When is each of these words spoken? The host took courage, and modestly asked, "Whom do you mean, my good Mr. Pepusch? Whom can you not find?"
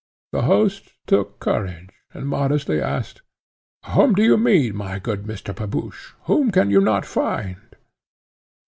The 0.31 0.41
host 0.41 0.93
took 1.05 1.39
courage, 1.39 1.89
and 2.11 2.27
modestly 2.27 2.81
asked, 2.81 3.21
"Whom 3.93 4.15
do 4.15 4.23
you 4.23 4.35
mean, 4.35 4.75
my 4.75 4.97
good 4.97 5.25
Mr. 5.25 5.55
Pepusch? 5.55 6.13
Whom 6.23 6.49
can 6.49 6.71
you 6.71 6.81
not 6.81 7.05
find?" 7.05 7.75